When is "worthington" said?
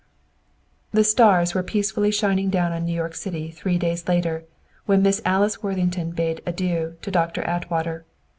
5.61-6.13